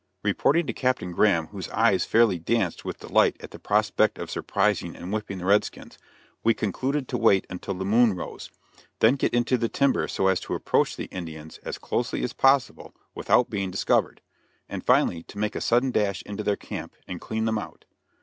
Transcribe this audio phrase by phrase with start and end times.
[0.23, 4.95] Reporting to Captain Graham, whose eyes fairly danced with delight at the prospect of surprising
[4.95, 5.99] and whipping the redskins,
[6.43, 8.49] we concluded to wait until the moon rose,
[8.97, 12.95] then get into the timber so as to approach the Indians as closely as possible
[13.13, 14.21] without being discovered,
[14.67, 17.85] and finally to make a sudden dash into their camp, and clean them out.